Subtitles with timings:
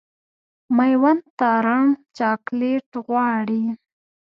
[0.75, 1.83] مېوند تارڼ
[2.17, 3.63] چاکلېټ غواړي.